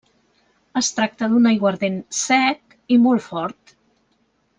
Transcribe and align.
Es 0.79 0.87
tracta 0.99 1.27
d'un 1.33 1.45
aiguardent 1.49 1.99
sec 2.21 2.75
i 2.97 3.01
molt 3.05 3.25
fort. 3.27 3.75